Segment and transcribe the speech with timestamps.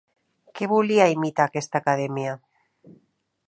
[0.59, 2.35] Què volia imitar aquesta Acadèmia?